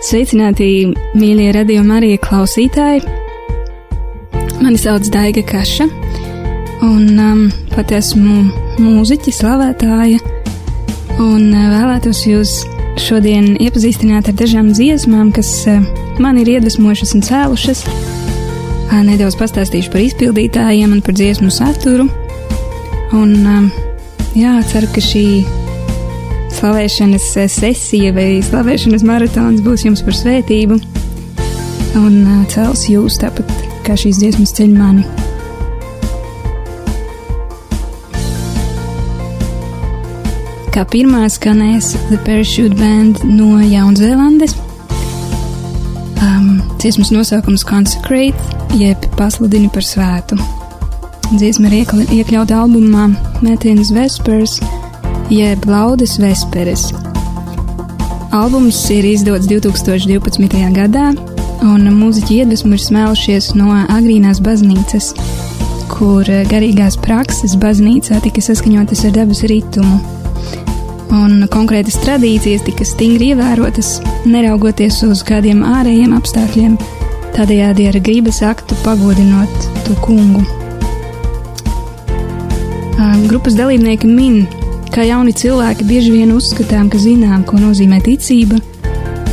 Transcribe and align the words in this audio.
Sveicināti, 0.00 0.66
mīļie 1.14 1.50
radījuma 1.54 1.98
arī 2.00 2.14
klausītāji! 2.18 3.02
Mani 4.60 4.78
sauc 4.80 5.06
Daiga 5.12 5.42
Kaša, 5.46 5.86
un 6.84 7.04
um, 7.20 7.42
pat 7.70 7.92
esmu 7.96 8.42
mūziķa, 8.80 9.34
slavētāja, 9.36 10.18
un 11.20 11.46
uh, 11.52 11.68
vēlētos 11.76 12.24
jūs 12.26 12.56
šodien 13.00 13.54
iepazīstināt 13.60 14.32
ar 14.32 14.36
dažām 14.40 14.72
dziesmām, 14.72 15.30
kas 15.36 15.52
uh, 15.70 15.84
man 16.20 16.40
ir 16.40 16.56
iedvesmojušas 16.56 17.14
un 17.16 17.24
cēlušas. 17.28 17.84
Uh, 17.86 19.00
nedaudz 19.06 19.38
pastāstīšu 19.38 19.92
par 19.92 20.02
izpildītājiem 20.08 20.96
un 20.96 21.04
par 21.04 21.16
dziesmu 21.16 21.52
saturu. 21.54 22.08
Un, 23.16 23.36
um, 23.44 23.70
jā, 24.34 24.58
ceru, 24.72 24.90
ka 24.96 25.04
šī 25.04 25.26
slavēšanas 26.58 27.26
eh, 27.40 27.48
sesija 27.50 28.12
vai 28.16 28.28
slavēšanas 28.44 29.04
maratons 29.06 29.62
būs 29.64 29.86
jums 29.86 30.02
par 30.06 30.16
svētību 30.16 30.78
un 31.98 32.16
uh, 32.22 32.42
cels 32.50 32.86
jūs 32.90 33.18
tāpat 33.22 33.50
kā 33.86 33.96
šīs 33.98 34.20
dziesmas 34.20 34.52
ceļ 34.54 34.74
mani. 34.76 35.04
Kā 40.70 40.84
pirmā 40.86 41.24
skanēs 41.32 41.96
The 42.08 42.18
Parachute 42.26 42.78
Band 42.78 43.24
no 43.26 43.58
Jaunzēlandes. 43.58 44.54
Um, 46.22 46.60
dziesmas 46.78 47.10
nosaukums 47.10 47.66
Consecrate, 47.66 48.38
jeb 48.78 49.08
pasludini 49.18 49.70
par 49.74 49.86
svētu. 49.86 50.38
Dziesma 51.34 51.72
ir 51.74 51.90
iekļauta 52.20 52.62
albumā 52.62 53.08
Metins 53.42 53.90
Vespers 53.94 54.60
jeb 55.30 55.64
Laudas 55.64 56.18
Vesperes. 56.18 56.90
Albums 58.32 58.78
ir 58.90 59.06
izdots 59.06 59.46
2012. 59.50 60.58
gadā, 60.74 61.10
un 61.66 61.86
mūziķi 61.94 62.40
iedvesmu 62.42 62.74
ir 62.74 62.82
smēlušies 62.82 63.52
no 63.58 63.70
agrīnās 63.80 64.42
baznīcas, 64.42 65.12
kur 65.90 66.26
garīgās 66.50 66.98
prakses 67.02 67.56
baznīcā 67.62 68.20
tika 68.26 68.42
saskaņotas 68.42 69.04
ar 69.06 69.16
dabas 69.20 69.42
ritmu. 69.50 70.00
Un 71.14 71.46
konkrētas 71.50 71.98
tradīcijas 72.04 72.66
tika 72.66 72.86
stingri 72.86 73.32
ievērotas, 73.32 73.98
neraugoties 74.26 75.02
uz 75.06 75.24
kādiem 75.26 75.62
ārējiem 75.66 76.14
apstākļiem, 76.18 76.78
tādējādi 77.34 77.90
ar 77.90 78.00
gribas 78.02 78.42
aktu 78.46 78.78
pagodinot 78.86 79.70
to 79.86 79.98
kungu. 80.06 80.42
Grupas 83.30 83.54
dalībnieki 83.54 84.08
min, 84.10 84.40
Kā 84.90 85.04
jauni 85.06 85.30
cilvēki 85.30 85.84
bieži 85.86 86.10
vien 86.10 86.32
uzskatām, 86.34 86.88
ka 86.90 86.98
zinām, 86.98 87.44
ko 87.46 87.60
nozīmē 87.62 88.00
ticība 88.02 88.56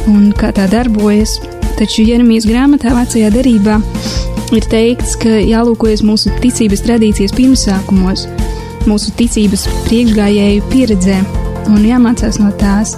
un 0.05 0.27
kā 0.38 0.52
tā 0.53 0.67
darbojas, 0.69 1.39
taču 1.80 2.03
Jeremijas 2.05 2.45
grāmatā 2.45 2.91
vecajā 2.94 3.31
derībā 3.33 3.80
ir 4.53 4.67
teikts, 4.69 5.16
ka 5.17 5.39
jālūkojas 5.41 6.03
mūsu 6.05 6.30
ticības 6.44 6.83
tradīcijas 6.86 7.33
pirmsākumos, 7.38 8.27
mūsu 8.86 9.14
ticības 9.17 9.66
priekšgājēju 9.88 10.67
pieredzē 10.69 11.17
un 11.73 11.81
jāmācās 11.89 12.38
no 12.38 12.52
tās, 12.61 12.94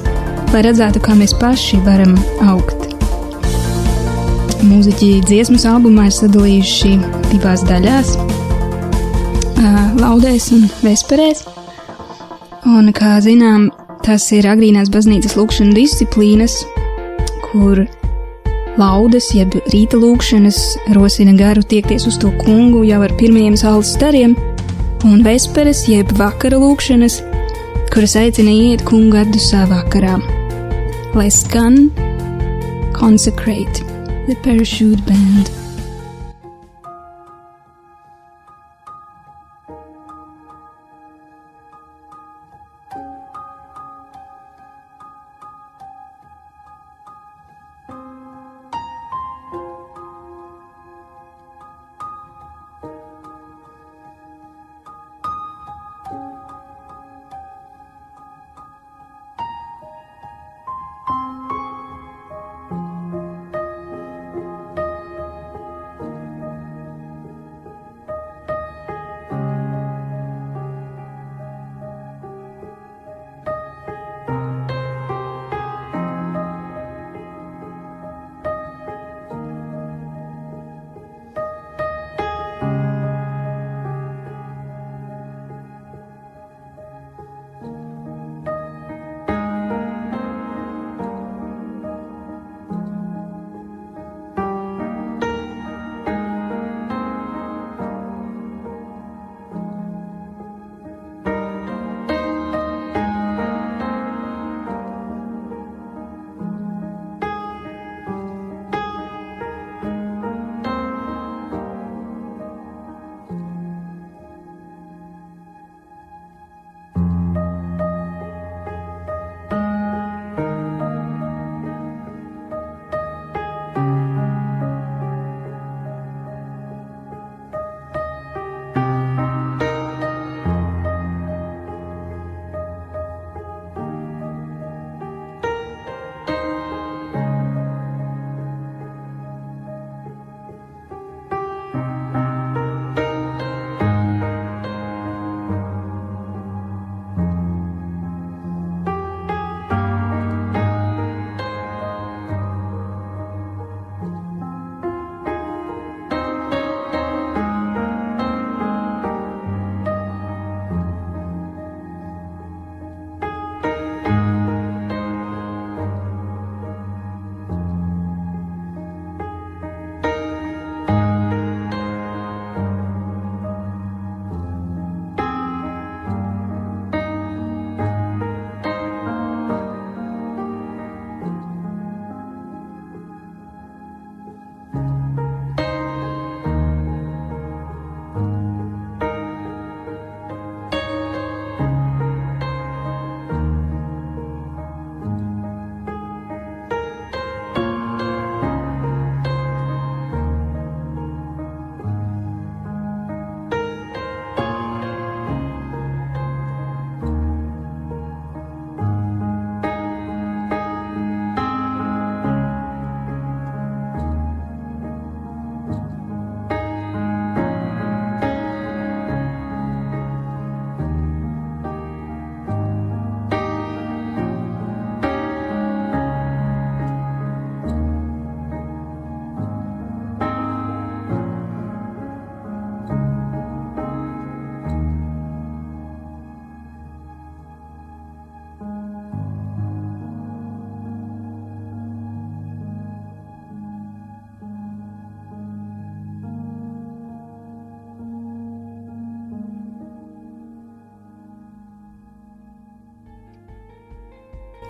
lai 0.51 0.65
redzētu, 0.67 0.99
kā 1.05 1.15
mēs 1.15 1.35
paši 1.39 1.79
varam 1.87 2.17
augt. 2.43 2.89
Mūziķi 4.67 5.13
dziesmas 5.29 5.63
albumā 5.69 6.09
ir 6.09 6.17
sadalījuši 6.17 6.91
divās 7.31 7.63
daļās- 7.71 8.17
laudēs 10.03 10.51
un 10.57 10.67
vesperēs. 10.83 11.58
Un, 12.67 12.89
kā 12.91 13.15
zinām, 13.23 13.69
tas 14.03 14.25
ir 14.35 14.47
agrīnās 14.49 14.89
baznīcas 14.91 15.37
lūkšana 15.39 15.75
disciplīnas, 15.77 16.57
kur 17.45 17.85
laudes, 18.79 19.29
jeb 19.35 19.55
rīta 19.71 19.99
lūkšanas 19.99 20.59
rosina 20.97 21.35
garu 21.39 21.63
tiekties 21.63 22.07
uz 22.09 22.19
to 22.19 22.31
kungu 22.41 22.83
jau 22.87 22.99
ar 23.05 23.15
pirmajiem 23.19 23.55
saules 23.59 23.93
stariem, 23.95 24.35
un 25.07 25.23
vesperes, 25.23 25.85
jeb 25.87 26.11
vakara 26.19 26.59
lūkšanas, 26.59 27.21
kuras 27.93 28.17
aicina 28.19 28.51
iet 28.51 28.83
kungu 28.87 29.21
atdusā 29.23 29.63
vakarā. 29.71 30.19
Lai 31.15 31.29
skan 31.33 31.87
Consecrate 32.93 33.81
the 34.27 34.35
Parachute 34.43 35.05
Band. 35.07 35.58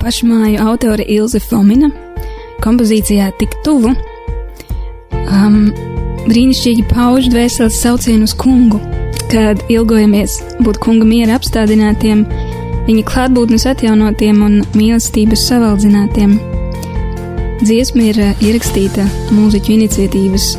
Pašmāju 0.10 0.64
autore 0.66 1.04
Ilze 1.06 1.38
Fomina 1.44 1.92
kompozīcijā 2.64 3.28
Tik 3.38 3.52
tuvu. 3.66 3.92
Um, 5.14 5.68
brīnišķīgi 6.26 6.88
pauž 6.90 7.28
dvēseles 7.30 7.78
saucienu 7.84 8.26
uz 8.26 8.34
kungu, 8.34 8.80
kad 9.30 9.62
ilgojamies 9.70 10.40
būt 10.66 10.80
kunga 10.82 11.06
miera 11.06 11.38
apstādinātiem, 11.38 12.24
viņa 12.88 13.04
klātbūtnes 13.06 13.68
atjaunotiem 13.70 14.42
un 14.48 14.56
mīlestības 14.74 15.44
savaldzinātiem. 15.52 16.34
Dziesma 17.62 18.08
ir 18.10 18.22
uh, 18.24 18.42
ierakstīta 18.42 19.06
mūziķu 19.36 19.76
iniciatīvas 19.76 20.56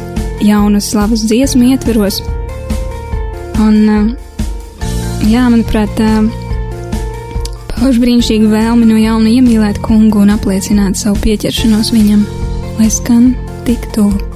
jaunas 0.47 0.93
slavas 0.93 1.27
dziesmu 1.27 1.73
ietveros, 1.73 2.21
un 3.67 3.83
uh, 3.83 4.15
jā, 5.27 5.49
manuprāt, 5.51 5.99
tā 5.99 6.40
pauž 7.81 7.97
brīnišķīgu 8.03 8.51
vēlmi 8.53 8.89
no 8.91 8.99
jauna 9.01 9.31
iemīlēt 9.33 9.81
kungu 9.85 10.21
un 10.25 10.35
apliecināt 10.37 11.01
savu 11.01 11.17
pieķeršanos 11.25 11.95
viņam, 11.97 12.27
lai 12.81 12.91
skan 12.93 13.33
tik 13.69 13.89
tuvu. 13.97 14.30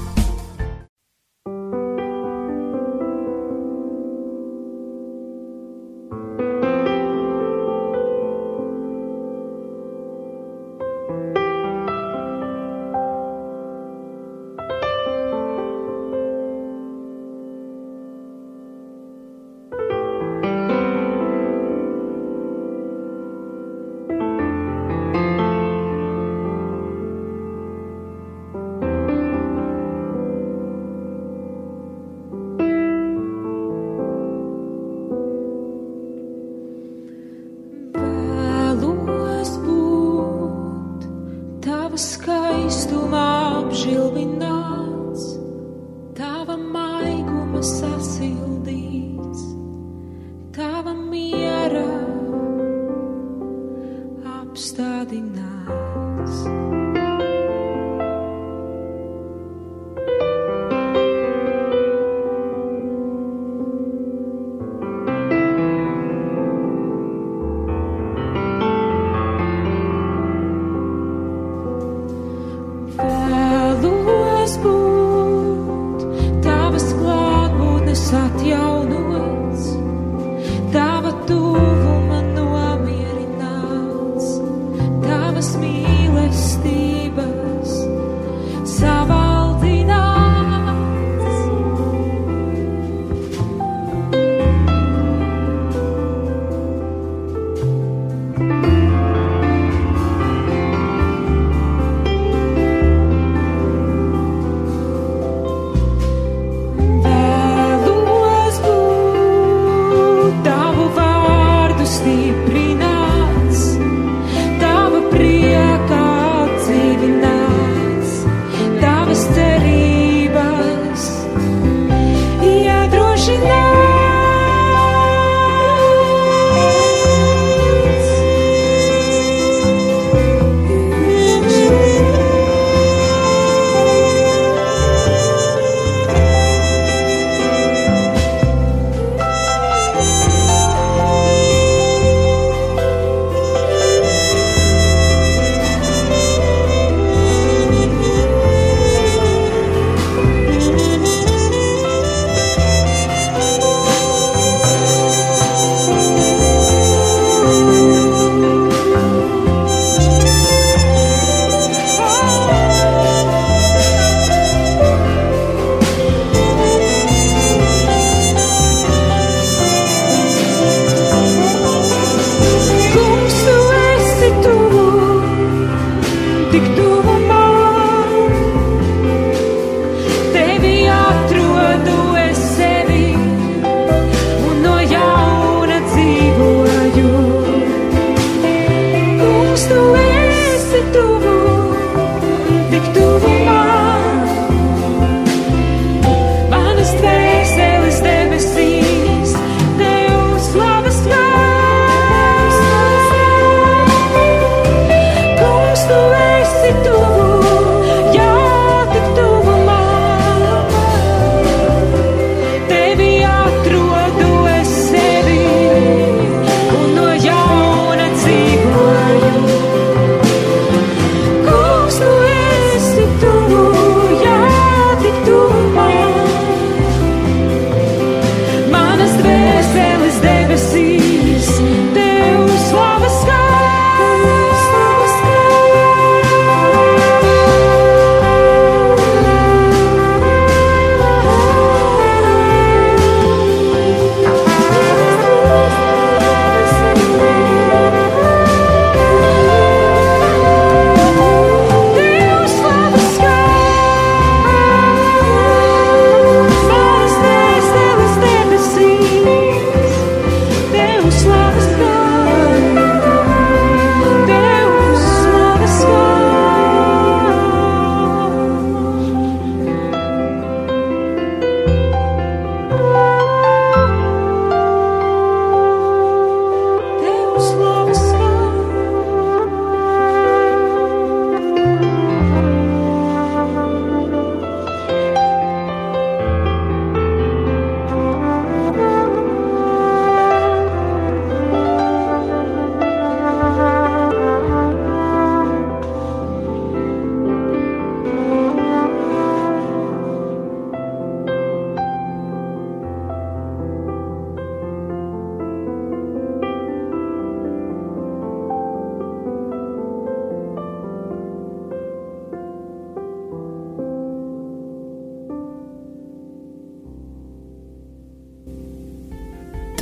Tuvu 85.53 87.44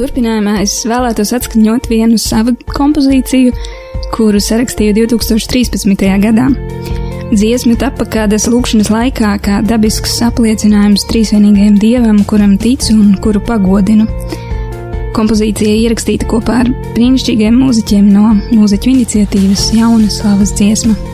Turpinājumā 0.02 0.56
es 0.64 0.72
vēlētos 0.90 1.30
atskaņot 1.36 1.84
vienu 1.86 2.16
savu 2.18 2.56
kompozīciju, 2.74 3.52
kuru 4.10 4.40
sarakstīju 4.42 4.96
2013. 4.96 6.02
gadā. 6.24 6.48
Dziesma 7.30 7.76
tapa 7.78 8.08
kādas 8.10 8.48
lūkšanas 8.50 8.90
laikā, 8.90 9.36
kā 9.46 9.60
dabisks 9.62 10.16
apliecinājums 10.26 11.06
trīsvienīgajam 11.12 11.78
dievam, 11.78 12.18
kuram 12.26 12.58
ticu 12.58 12.96
un 12.96 13.14
kuru 13.22 13.44
pagodinu. 13.46 14.08
Kompozīcija 15.14 15.78
ierakstīta 15.84 16.26
kopā 16.34 16.64
ar 16.64 16.74
brīnišķīgiem 16.98 17.62
mūziķiem 17.62 18.10
no 18.10 18.34
mūziķu 18.50 18.96
iniciatīvas 18.96 19.68
Jauna 19.78 20.10
Slavas 20.10 20.56
dziesma. 20.58 21.11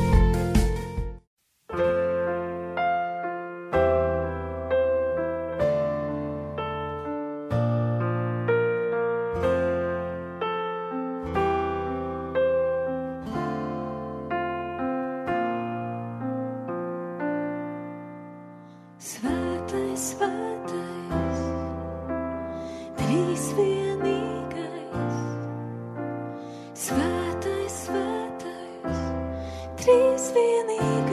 really 30.49 31.08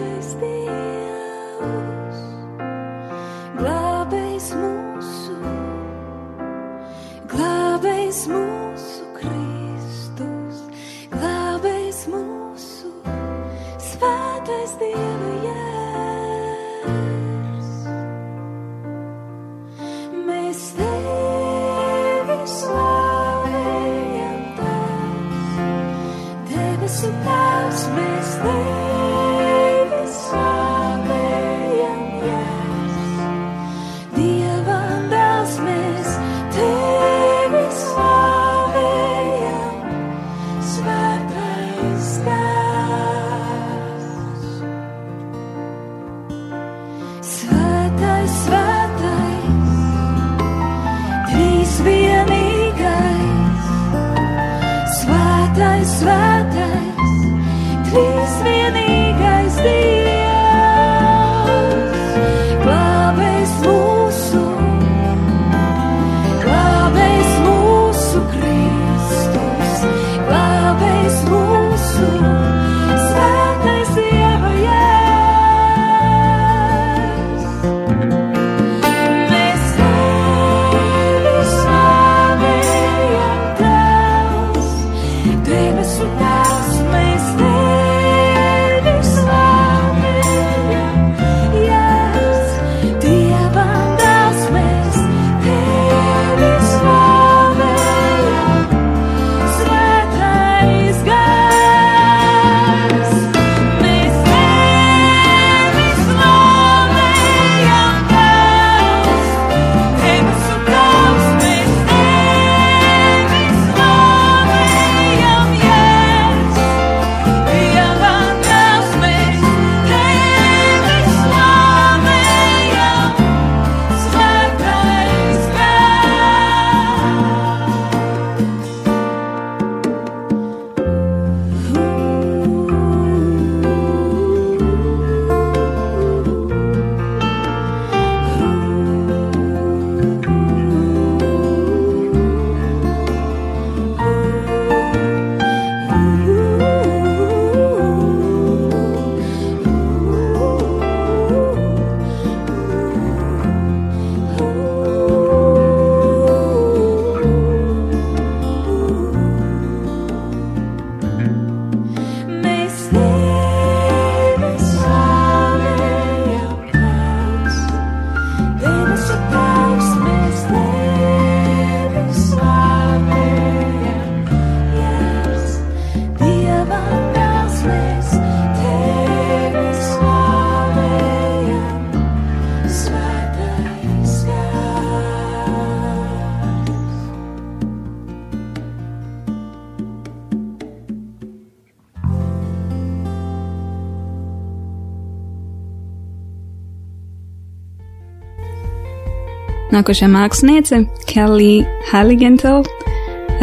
Nākošā 199.76 200.08
māksliniece- 200.08 200.86
Kelly 201.10 201.66
Halligenthal 201.90 202.62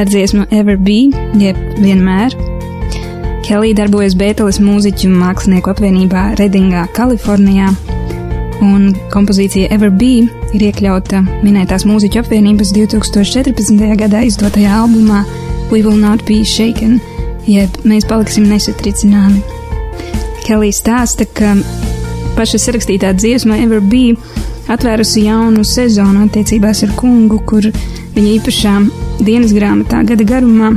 ar 0.01 0.07
dziesmu 0.09 0.47
Ever 0.49 0.79
Be, 0.81 1.11
jeb 1.37 1.59
vienmēr. 1.77 2.33
Kelly 3.45 3.75
darbojas 3.77 4.15
Bēteles 4.17 4.57
mūziķu 4.65 5.11
un 5.11 5.19
mākslinieku 5.21 5.75
apvienībā 5.75 6.23
Redingā, 6.41 6.87
Kalifornijā, 6.97 7.69
un 8.65 8.95
kompozīcija 9.13 9.69
Ever 9.77 9.91
Be 9.91 10.25
ir 10.57 10.65
iekļauta 10.71 11.21
minētās 11.43 11.85
mūziķu 11.85 12.23
apvienības 12.23 12.73
2014. 12.79 13.93
gadā 14.01 14.25
izdotajā 14.25 14.73
albumā 14.87 15.27
We 15.71 15.83
Will 15.83 16.01
Not 16.01 16.25
Be 16.25 16.41
Shaken, 16.45 16.97
jeb 17.45 17.77
Mēs 17.85 18.09
paliksim 18.09 18.49
nesatricināmi. 18.49 19.45
Kelly 20.47 20.73
stāsta, 20.73 21.29
ka 21.29 21.59
paša 22.39 22.63
sarakstītā 22.71 23.13
dziesma 23.21 23.61
Ever 23.67 23.85
Be 23.85 24.17
atvērusi 24.71 25.27
jaunu 25.27 25.65
sezonu 25.67 26.27
attiecībās 26.27 26.83
ar 26.87 26.95
kungu, 26.99 27.41
kur 27.49 27.67
viņa 28.15 28.29
īpašā 28.39 28.75
dienas 29.25 29.55
grāmatā 29.57 30.03
gada 30.07 30.27
garumā 30.29 30.73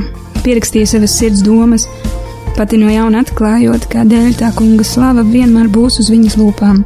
pierakstīja 0.46 0.96
savas 0.96 1.16
sirds 1.20 1.44
domas, 1.46 1.88
pati 2.58 2.80
no 2.82 2.92
jauna 2.92 3.24
atklājot, 3.26 3.90
kādēļ 3.92 4.38
tā 4.42 4.52
kunga 4.58 4.86
slava 4.88 5.26
vienmēr 5.28 5.72
būs 5.74 6.00
uz 6.04 6.12
viņas 6.14 6.38
lūpām, 6.42 6.84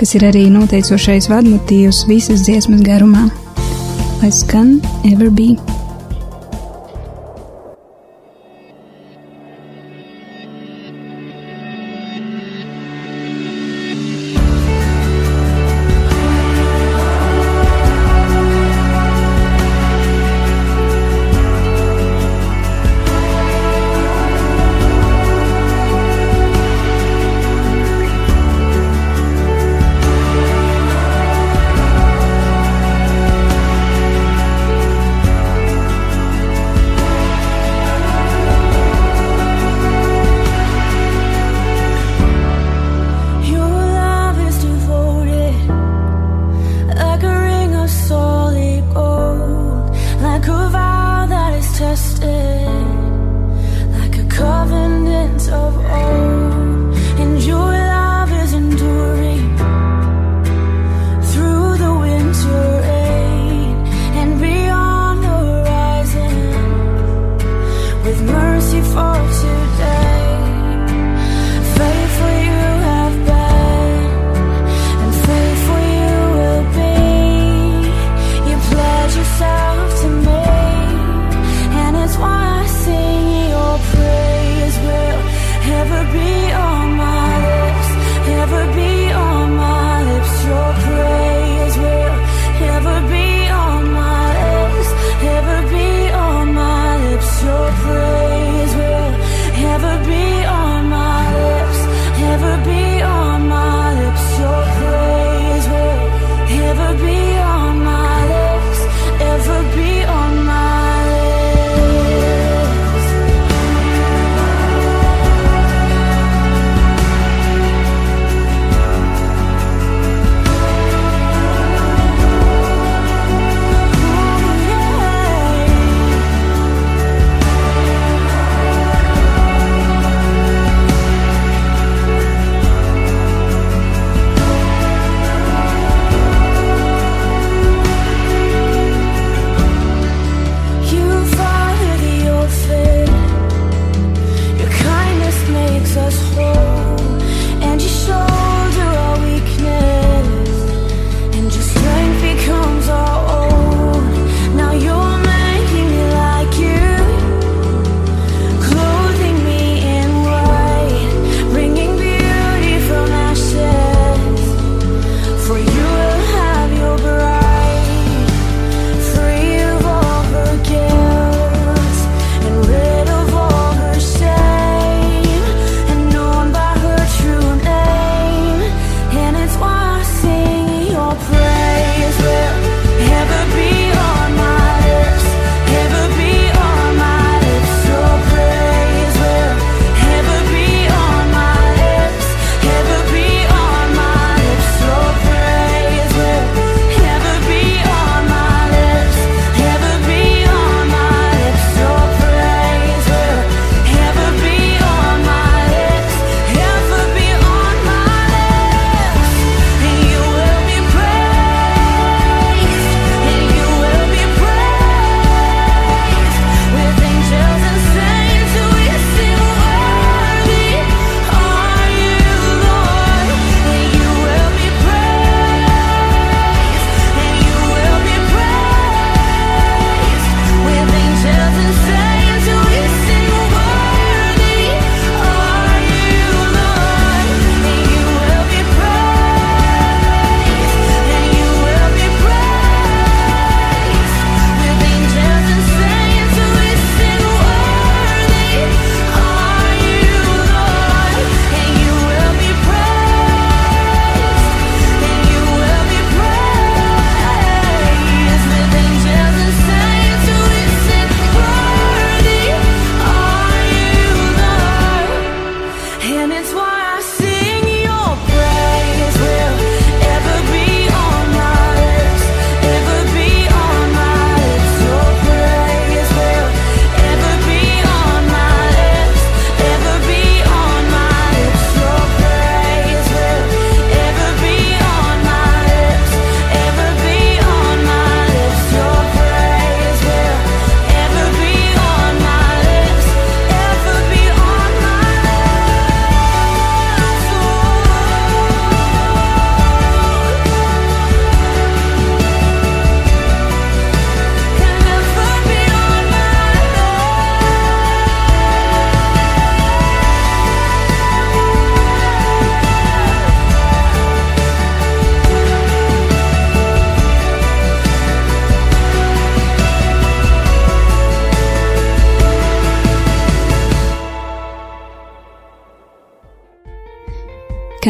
kas 0.00 0.14
ir 0.18 0.28
arī 0.30 0.46
noteicošais 0.54 1.30
vadmotīvs 1.32 2.06
visas 2.10 2.46
dziesmas 2.46 2.86
garumā. 2.86 3.28
Lai 4.20 4.32
skan 4.34 4.78
ever 5.08 5.30
be! 5.32 5.54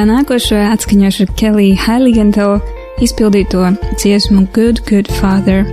Kā 0.00 0.06
nākošo 0.08 0.56
atskaņošu 0.64 1.26
Kelly 1.36 1.74
Heiligenthal 1.76 2.54
izpildīto 3.04 3.66
dziesmu 4.00 4.46
Good, 4.56 4.78
Good 4.88 5.10
Father. 5.12 5.66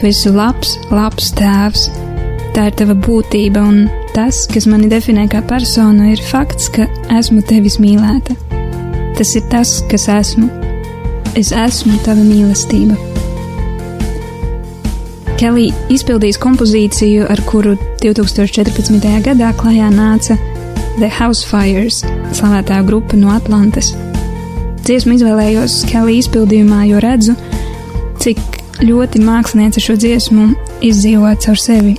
Tu 0.00 0.08
esi 0.08 0.32
labs, 0.32 0.70
labs 0.88 1.28
tēvs. 1.36 1.82
Tā 2.56 2.70
ir 2.70 2.78
tava 2.80 2.96
būtība, 2.96 3.66
un 3.68 3.82
tas, 4.16 4.46
kas 4.48 4.64
mani 4.64 4.88
definē 4.88 5.26
kā 5.28 5.42
personu, 5.44 6.08
ir 6.14 6.24
fakts, 6.24 6.70
ka 6.72 6.88
esmu 7.18 7.44
tevis 7.44 7.76
mīlēta. 7.84 8.32
Tas 9.20 9.36
ir 9.36 9.44
tas, 9.52 9.74
kas 9.92 10.08
esmu. 10.08 10.48
Es 11.36 11.52
esmu 11.52 12.00
tava 12.08 12.24
mīlestība. 12.24 12.96
Kelly 15.36 15.68
izpildīs 15.92 16.40
kompozīciju, 16.40 17.28
ar 17.28 17.44
kuru 17.44 17.76
2014. 18.00 19.12
gadā 19.28 19.52
klajā 19.60 19.92
nāca 19.92 20.40
The 20.98 21.08
Housefires, 21.14 22.00
slavētā 22.34 22.80
grupa 22.86 23.14
no 23.14 23.30
Atlantas. 23.30 23.92
Dziesmu 24.82 25.14
izvēlējos 25.14 25.84
Kelly 25.86 26.16
izpildījumā, 26.18 26.80
jo 26.90 27.02
redzu, 27.04 27.36
cik 28.18 28.40
ļoti 28.82 29.22
māksliniece 29.22 29.84
šo 29.84 29.94
dziesmu 30.00 30.48
izdzīvo 30.90 31.30
caur 31.44 31.62
sevi. 31.62 31.94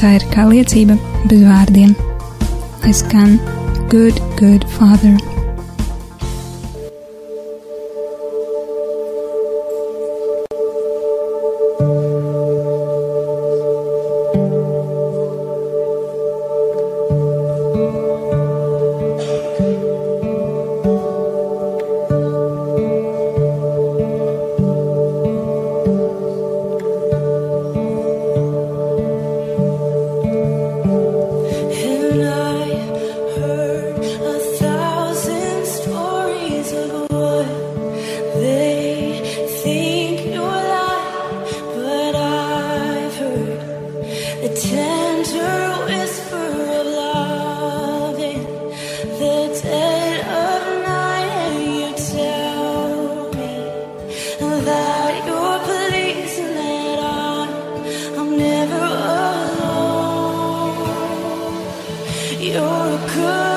Tā 0.00 0.16
ir 0.18 0.26
kā 0.34 0.48
liecība 0.50 0.98
bez 1.30 1.46
vārdiem. 1.46 1.94
Es 2.82 3.04
skan 3.06 3.38
Good, 3.92 4.18
Good 4.40 4.66
Father. 4.74 5.35
You're 62.46 62.62
a 62.62 62.98
good 63.12 63.55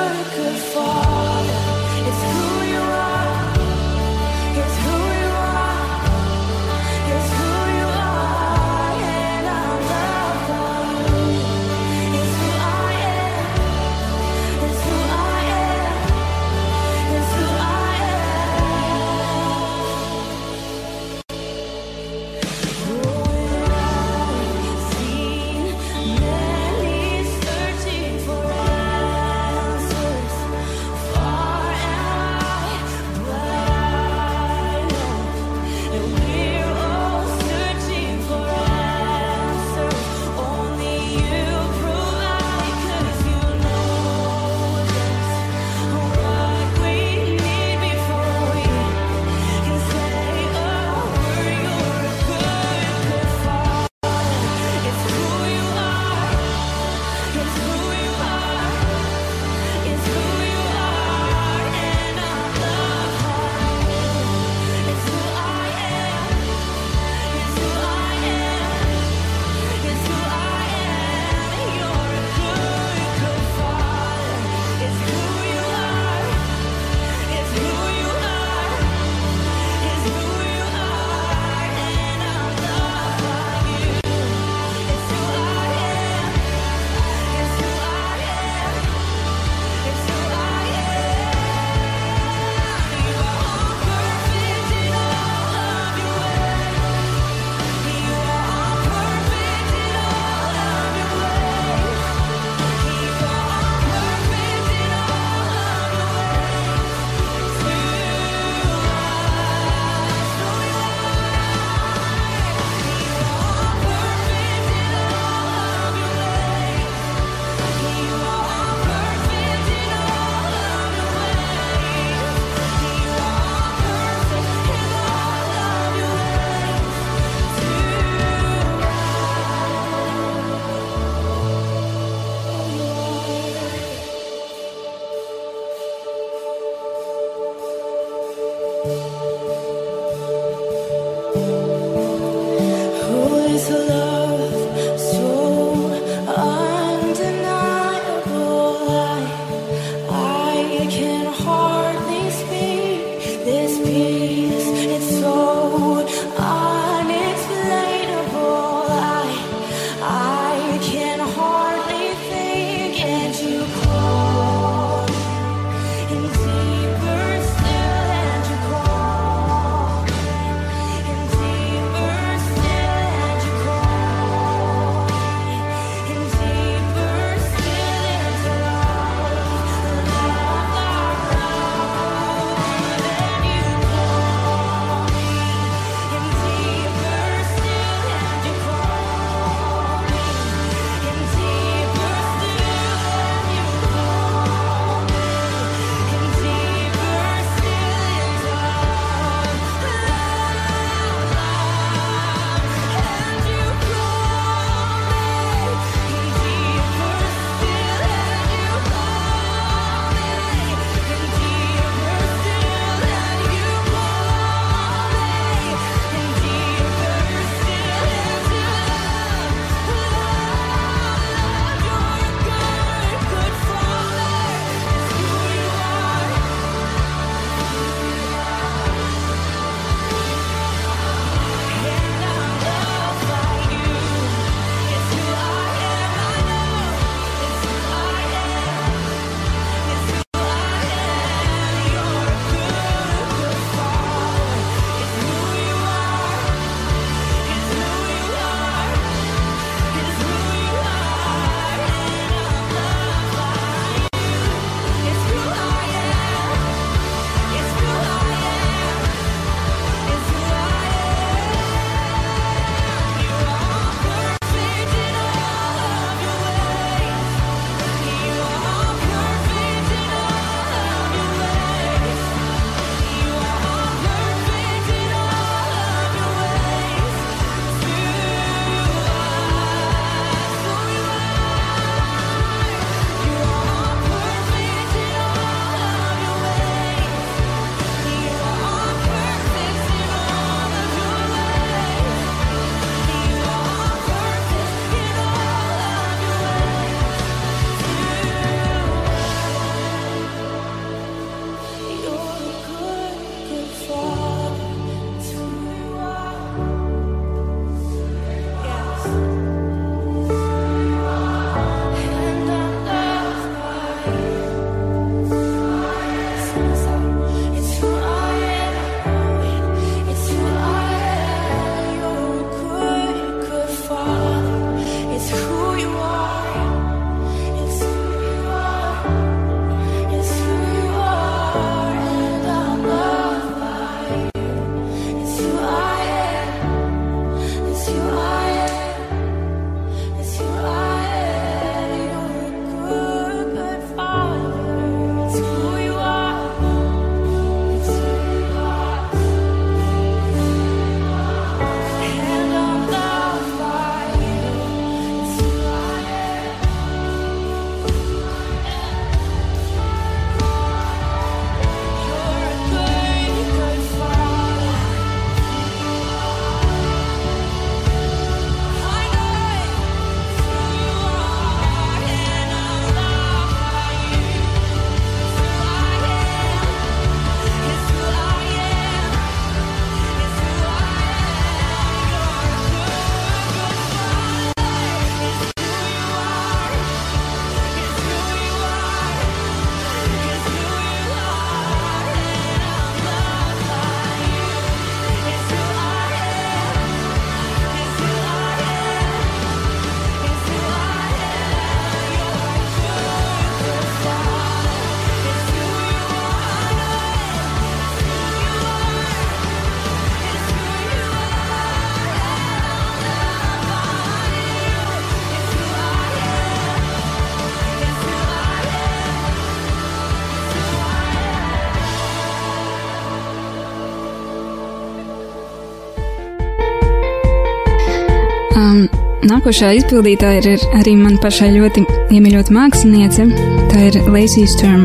Nākošā 429.40 429.70
izpildītāja 429.78 430.40
ir 430.52 430.64
arī 430.76 430.92
man 431.00 431.14
pašai 431.16 431.46
ļoti 431.54 431.80
iemīļota 432.12 432.52
māksliniece. 432.52 433.24
Tā 433.70 433.86
ir 433.86 433.94
Lacey 434.12 434.44
Sturm. 434.44 434.82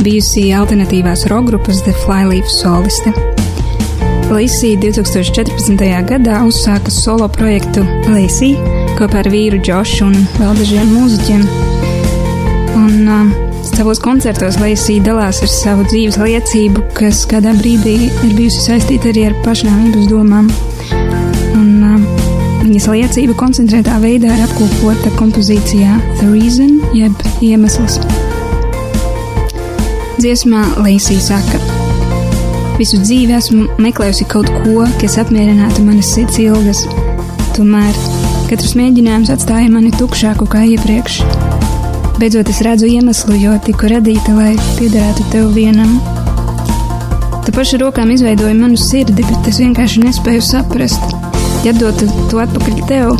bijusī 0.00 0.46
alternatīvās 0.56 1.26
rockgrupas 1.28 1.82
The 1.84 1.92
Flyleaf 2.00 2.48
soliste. 2.48 3.12
Lēsija 4.32 4.80
2014. 4.80 5.84
gadā 6.08 6.40
uzsāka 6.48 6.88
solo 6.88 7.28
projektu 7.36 7.84
Lēsija 8.08 8.96
kopā 8.96 9.20
ar 9.26 9.28
vīru 9.28 9.60
Džošu 9.60 10.08
un 10.08 10.16
vēl 10.40 10.56
dažiem 10.62 10.96
mūziķiem. 10.96 11.46
Un 12.80 12.98
uh, 13.12 13.38
savos 13.74 14.00
koncertos 14.00 14.56
Lēsija 14.64 15.04
dalās 15.12 15.44
ar 15.44 15.52
savu 15.52 15.84
dzīves 15.92 16.16
liecību, 16.16 16.88
kas 16.96 17.26
kādā 17.28 17.52
brīdī 17.60 17.98
ir 18.08 18.36
bijusi 18.40 18.70
saistīta 18.70 19.12
arī 19.12 19.28
ar 19.28 19.42
pašnāvības 19.44 20.08
domām. 20.16 20.48
Viņas 22.72 22.86
liecība 22.88 23.34
koncentrētā 23.36 23.98
veidā 24.00 24.32
ir 24.32 24.46
apkopota 24.46 25.10
kompozīcijā 25.18 25.98
The 26.22 26.30
Reason, 26.30 26.78
jeb 26.96 27.18
iemesls. 27.44 27.98
Dziesmā 30.16 30.62
Lēsija 30.80 31.20
saka, 31.20 31.60
Visu 32.78 32.96
dzīvi 32.96 33.34
esmu 33.36 33.66
meklējusi 33.84 34.24
kaut 34.32 34.48
ko, 34.64 34.86
kas 35.02 35.18
apmierinātu 35.20 35.84
manas 35.84 36.14
sirds 36.14 36.40
ilgas. 36.40 36.86
Tomēr 37.52 37.92
katrs 38.48 38.72
mēģinājums 38.80 39.34
atstāja 39.34 39.68
mani 39.68 39.92
tukšāku 39.98 40.48
kā 40.48 40.64
iepriekš. 40.72 41.20
Beidzot, 42.16 42.48
es 42.48 42.62
redzu 42.64 42.88
iemeslu, 42.88 43.36
jo 43.36 43.58
tiku 43.68 43.92
radīta, 43.92 44.32
lai 44.38 44.54
piederētu 44.78 45.28
tev 45.34 45.52
vienam. 45.58 45.98
Tu 47.44 47.52
pašu 47.52 47.82
rokām 47.84 48.16
izveidoji 48.16 48.56
manu 48.56 48.80
sirdi, 48.80 49.20
bet 49.20 49.52
es 49.52 49.60
vienkārši 49.60 50.06
nespēju 50.06 50.48
saprast. 50.48 51.21
Ja 51.62 51.70
dotu 51.76 52.08
to 52.26 52.40
atpakaļ 52.42 52.78
tev, 52.88 53.12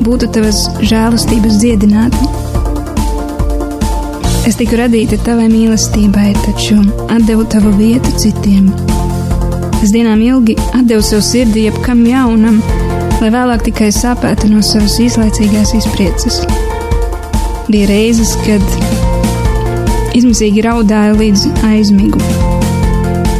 būtu 0.00 0.30
tavas 0.32 0.62
žēlastības 0.80 1.58
dziedināta. 1.60 2.22
Es 4.48 4.56
tiku 4.56 4.78
radīta 4.80 5.18
tavai 5.26 5.50
mīlestībai, 5.52 6.30
taču 6.44 6.78
atdevu 7.12 7.44
tavu 7.52 7.74
vietu 7.76 8.12
citiem. 8.16 8.70
Es 9.82 9.92
dienām 9.92 10.22
ilgi 10.24 10.56
atdevu 10.70 11.04
savu 11.04 11.26
sirdi 11.26 11.66
jebkam 11.66 12.00
jaunam, 12.08 12.62
lai 13.20 13.28
vēlāk 13.34 13.66
tikai 13.66 13.90
sāpētu 13.92 14.48
no 14.54 14.62
savas 14.64 14.96
īslaicīgās 15.02 15.74
izpriecas. 15.76 16.40
Bija 17.68 17.90
reizes, 17.90 18.32
kad 18.46 18.64
izmisīgi 20.16 20.64
raudāju 20.64 21.20
līdz 21.20 21.44
aizmigu. 21.74 22.24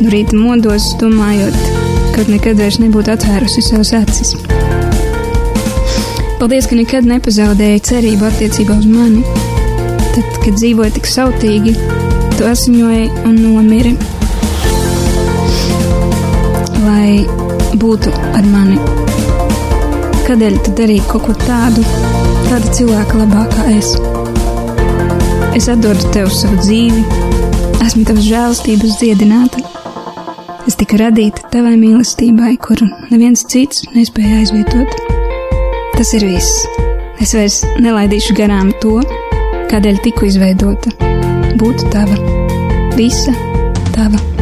No 0.02 0.12
rīta 0.12 0.36
modos, 0.36 0.92
domājot, 1.00 1.75
ka 2.16 2.30
nekad 2.32 2.58
vairs 2.60 2.80
nebūtu 2.82 3.12
atvērusi 3.12 3.64
savas 3.64 3.92
acis. 4.00 4.36
Paldies, 6.40 6.68
ka 6.68 6.76
nekad 6.78 7.06
nepazaudēji 7.08 7.84
cerību 7.90 8.30
attiecībā 8.30 8.80
uz 8.80 8.88
mani 8.88 9.24
tad, 10.16 10.36
kad 10.44 10.56
dzīvoja 10.56 10.94
tik 10.96 11.08
sautīgi, 11.10 11.74
tu 12.38 12.46
asiņoji 12.48 13.08
un 13.28 13.36
nomiri. 13.42 13.92
Lai 16.86 17.24
būtu 17.76 18.12
ar 18.32 18.48
mani. 18.48 18.78
Kādēļ 20.26 20.58
tu 20.64 20.74
darīji 20.80 21.04
kaut 21.10 21.28
ko 21.28 21.36
tādu, 21.44 21.84
tādu 22.48 22.72
cilvēku 22.78 23.20
labā 23.20 23.44
kā 23.52 23.68
es? 23.76 23.92
Es 25.56 25.68
atdodu 25.72 26.12
tev 26.16 26.32
savu 26.32 26.58
dzīvi, 26.64 27.04
esmu 27.84 28.04
tavas 28.08 28.26
žēlastības 28.26 29.00
dziedināta. 29.00 29.75
Es 30.66 30.74
tiku 30.74 30.98
radīta 30.98 31.46
tavai 31.52 31.76
mīlestībai, 31.78 32.56
kuru 32.58 32.88
neviens 33.12 33.44
cits 33.46 33.84
nespēja 33.94 34.40
aizvietot. 34.42 34.96
Tas 35.94 36.10
ir 36.18 36.26
viss. 36.26 36.66
Es 37.22 37.32
vairs 37.38 37.62
nelaidīšu 37.80 38.34
garām 38.36 38.74
to, 38.82 38.98
kādēļ 39.70 40.02
tiku 40.04 40.26
izveidota, 40.28 40.92
būt 41.62 41.86
tava, 41.94 42.18
visa 42.98 43.34
tava. 43.94 44.35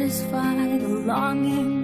satisfy 0.00 0.78
the 0.78 0.88
longing. 0.88 1.79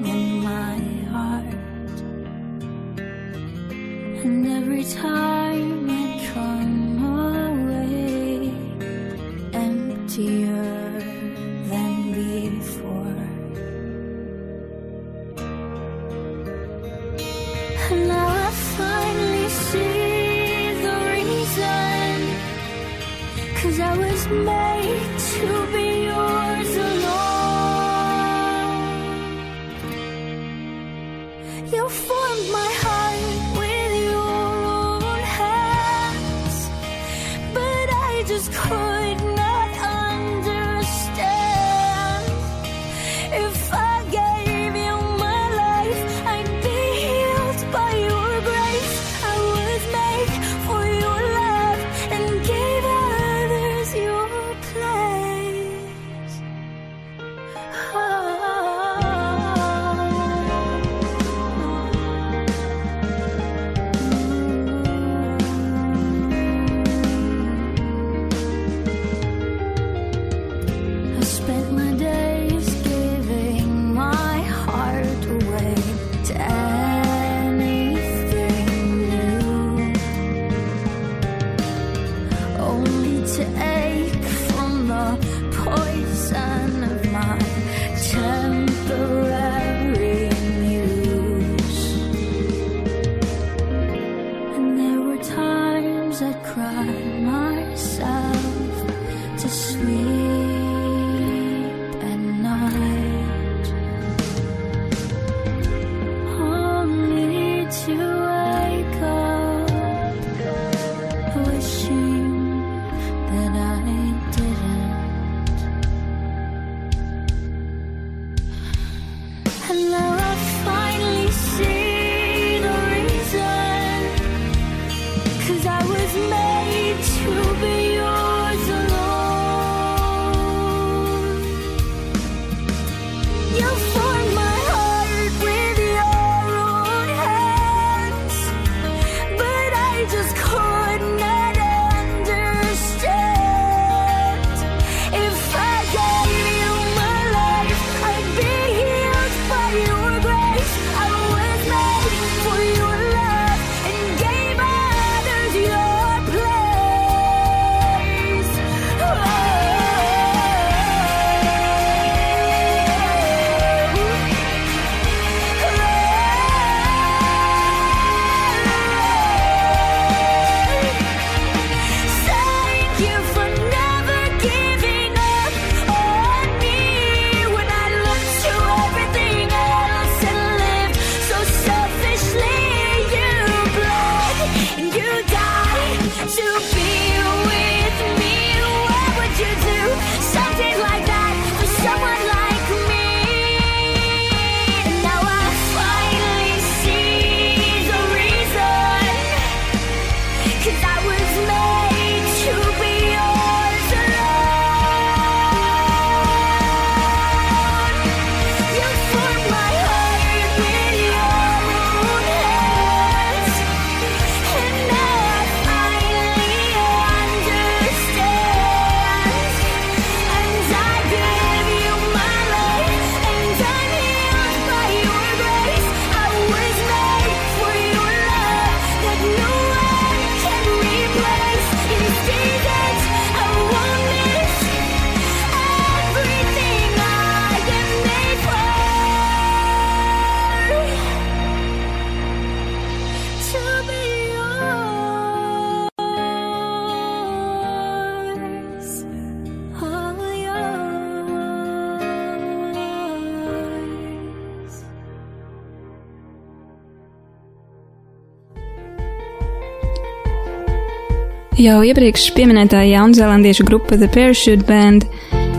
Jau 261.56 261.78
iepriekš 261.80 262.34
minētā 262.36 262.82
jaunzēlandiešu 262.84 263.64
grupa 263.64 263.96
The 263.96 264.10
Parachute 264.12 264.66
Band 264.68 265.06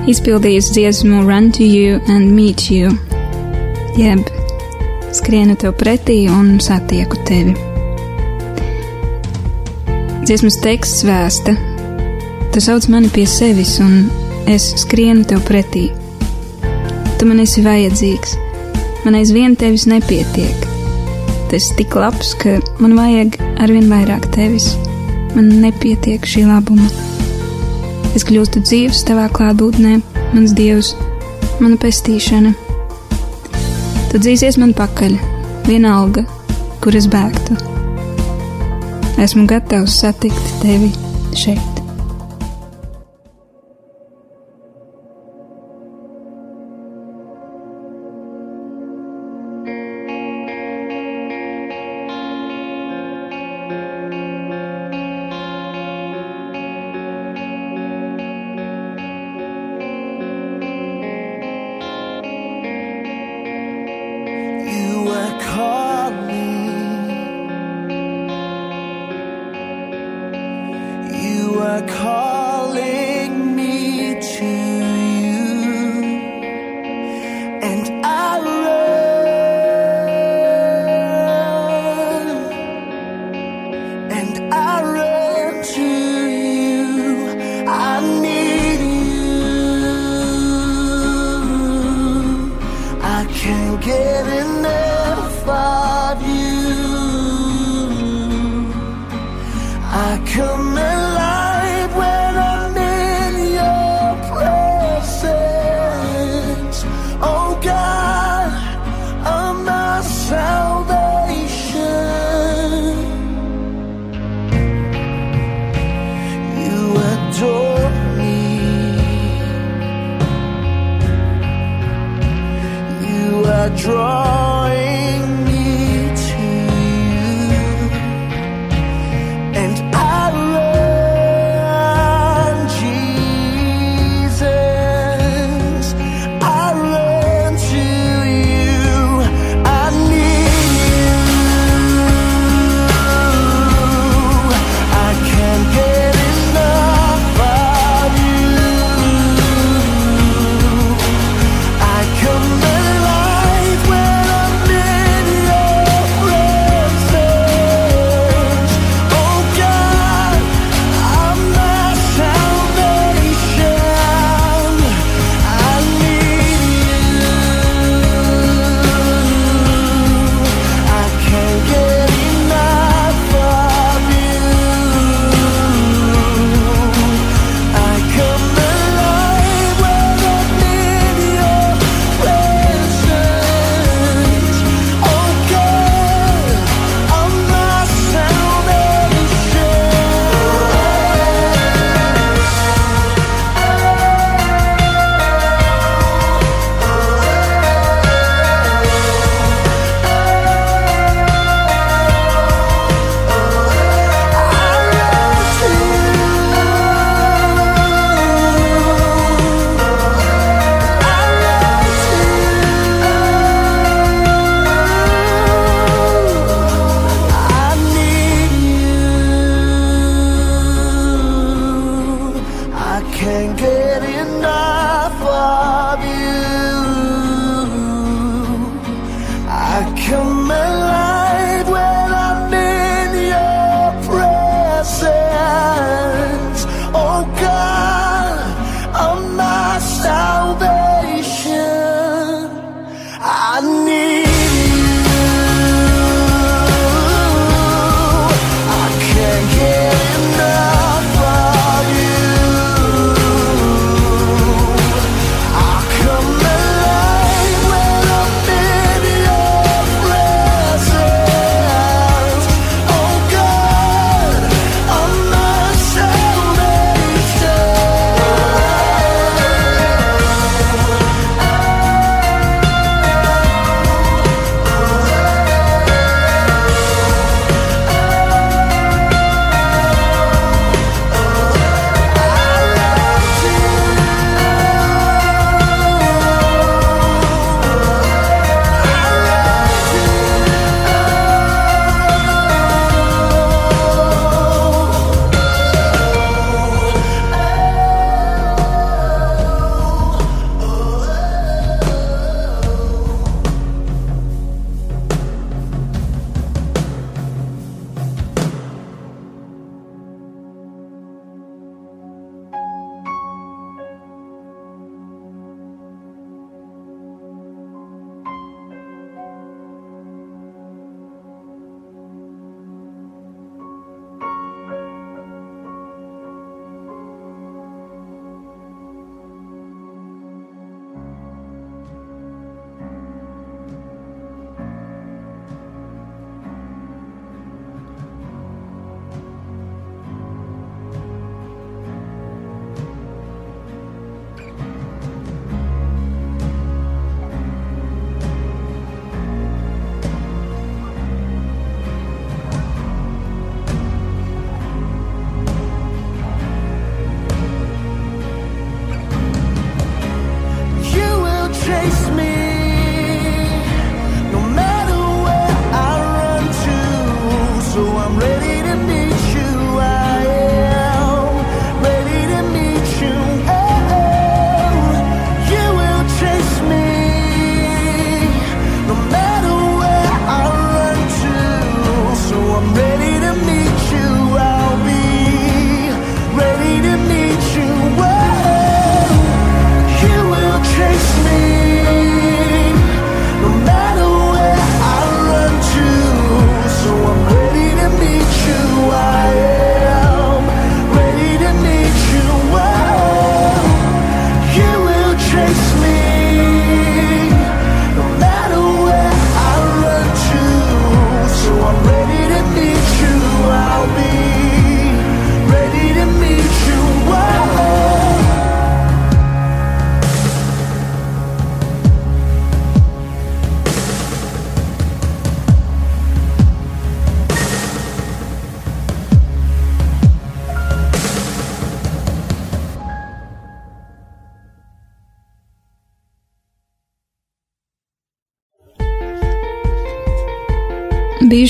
izpildījusi 0.06 0.76
dziesmu 0.76 1.24
Run 1.26 1.48
to 1.58 1.66
You 1.66 1.96
and 2.14 2.30
Meet 2.38 2.68
You, 2.70 2.92
jeb 3.98 4.22
skrienu 5.18 5.56
tev 5.58 5.74
pretī 5.80 6.20
un 6.30 6.60
satieku 6.62 7.18
tevi. 7.26 7.56
Dziesmas 10.22 10.60
teksts 10.62 11.02
vēsta: 11.08 11.56
Tu 12.54 12.62
sauc 12.62 12.86
mani 12.94 13.10
pie 13.10 13.26
sevis, 13.26 13.80
un 13.82 14.12
es 14.46 14.70
skrienu 14.84 15.26
tev 15.26 15.42
pretī. 15.50 15.88
Tu 17.18 17.26
man 17.26 17.42
esi 17.42 17.66
vajadzīgs, 17.66 18.38
man 19.02 19.18
aizvien 19.18 19.58
tevis 19.58 19.90
nepietiek. 19.90 20.70
Tas 21.50 21.72
tik 21.74 21.98
labs, 21.98 22.36
ka 22.38 22.60
man 22.78 22.94
vajag 23.00 23.42
arvien 23.66 23.90
vairāk 23.90 24.30
tevis 24.38 24.76
man 25.36 25.50
nepietiek 25.64 26.26
šī 26.28 26.46
labuma. 26.48 26.88
Es 28.18 28.26
kļūstu 28.28 28.64
dzīves 28.66 29.04
tavā 29.08 29.28
klātbūtnē, 29.34 30.00
mans 30.34 30.56
dievs, 30.58 30.94
mana 31.62 31.78
pestīšana. 31.82 32.54
Tu 34.12 34.22
dzīsies 34.24 34.60
man 34.62 34.76
pakaļ, 34.78 35.18
vienalga, 35.68 36.26
kur 36.84 36.98
es 36.98 37.10
bēgtu. 37.12 37.58
Esmu 39.22 39.48
gatavs 39.50 40.00
satikt 40.04 40.54
tevi 40.62 40.94
šeit. 41.38 41.77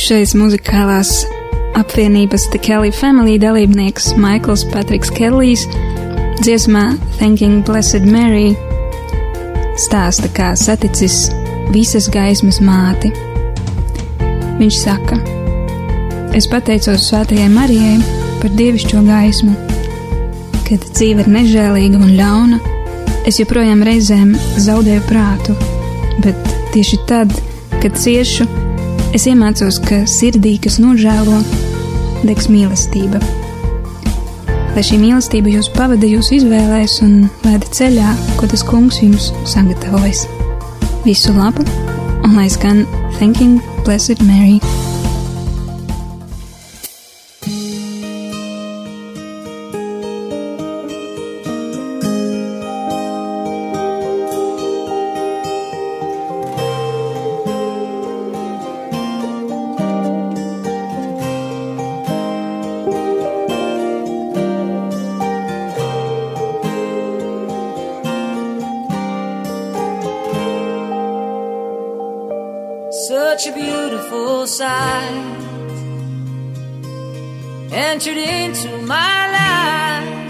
Bijušais 0.07 0.37
muzikālās 0.39 1.09
apvienības 1.75 2.45
The 2.53 2.59
Kelly 2.63 2.93
Family 2.95 3.33
dalībnieks 3.43 4.13
Maikls 4.15 4.61
Patriks 4.71 5.09
Kellijs 5.11 5.65
dziesmā 6.39 6.93
Thanking 7.17 7.65
Blessed 7.67 8.05
Mary 8.07 8.53
stāsta, 9.75 10.29
kā 10.31 10.53
saticis 10.55 11.25
visas 11.75 12.07
gaismas 12.07 12.61
māti. 12.63 13.11
Viņš 14.61 14.77
saka: 14.79 15.17
Es 16.31 16.47
pateicos 16.47 17.09
Svētajai 17.09 17.49
Marijai 17.51 17.97
par 18.39 18.55
dievišķo 18.55 19.03
gaismu. 19.09 19.57
Kad 20.69 20.87
dzīve 20.87 21.25
ir 21.25 21.33
nežēlīga 21.35 21.99
un 21.99 22.15
ļauna, 22.15 22.61
es 23.27 23.41
joprojām 23.43 23.83
reizēm 23.83 24.31
zaudēju 24.55 25.03
prātu, 25.11 25.57
bet 26.23 26.55
tieši 26.71 27.01
tad, 27.11 27.35
kad 27.83 27.99
ciešu, 27.99 28.47
es 29.17 29.25
iemācos, 29.25 29.79
ka 29.81 30.03
sirdī, 30.09 30.57
kas 30.61 30.77
nožēlo, 30.81 31.39
degs 32.27 32.49
mīlestība. 32.53 33.21
Lai 34.75 34.83
šī 34.85 34.99
mīlestība 35.01 35.49
jūs 35.55 35.71
pavada 35.73 36.05
jūsu 36.05 36.37
izvēlēs 36.37 36.99
un 37.05 37.15
vēda 37.41 37.71
ceļā, 37.79 38.13
ko 38.37 38.49
tas 38.51 38.65
kungs 38.67 39.01
jums 39.01 39.31
sagatavojas. 39.49 40.27
Visu 41.07 41.33
labu, 41.33 41.65
un 42.21 42.37
lai 42.37 42.49
skan 42.53 42.85
Thanking 43.17 43.57
Blessed 43.87 44.21
Mary! 44.27 44.76
Such 73.37 73.53
a 73.53 73.55
beautiful 73.55 74.47
sight 74.47 75.11
entered 77.71 78.17
into 78.17 78.69
my 78.81 79.17
life. 79.37 80.29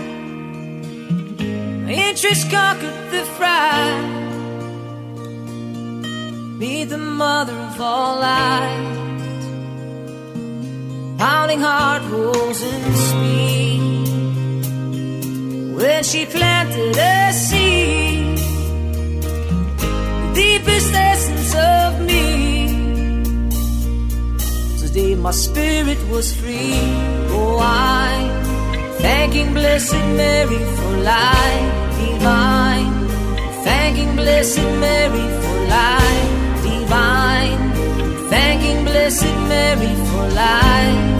My 1.86 1.93
interest 2.10 2.51
conquered 2.51 3.12
the 3.12 3.24
fright. 3.38 4.03
Be 6.60 6.84
the 6.84 6.97
mother 6.97 7.53
of 7.53 7.80
all 7.80 8.20
light. 8.20 8.95
Pounding 11.18 11.62
heart 11.62 12.03
rolls 12.12 12.62
in 12.62 12.95
speed. 13.08 14.08
When 15.78 16.03
she 16.03 16.26
planted 16.26 16.97
a 16.97 17.32
seed, 17.32 18.38
the 19.78 20.32
deepest 20.34 20.93
essence 20.93 21.55
of 21.55 21.87
my 25.22 25.32
spirit 25.32 25.97
was 26.09 26.34
free. 26.34 26.80
Oh, 27.30 27.59
I'm 27.61 28.43
thanking 28.99 29.53
Blessed 29.53 29.93
Mary 29.93 30.57
for 30.78 30.97
life 31.13 31.74
divine. 31.99 33.07
Thanking 33.63 34.15
Blessed 34.15 34.70
Mary 34.84 35.26
for 35.41 35.57
life 35.78 36.63
divine. 36.63 37.74
Thanking 38.30 38.84
Blessed 38.84 39.38
Mary 39.51 39.93
for 40.09 40.26
life. 40.43 41.18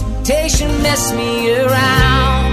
Temptation 0.00 0.70
messed 0.82 1.14
me 1.14 1.54
around. 1.54 2.43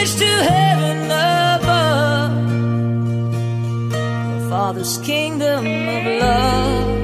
Pilgrimage 0.00 0.16
to 0.16 0.24
heaven 0.24 1.04
above, 1.10 2.32
the 3.90 4.48
Father's 4.48 4.98
kingdom 4.98 5.66
of 5.66 6.20
love. 6.20 6.99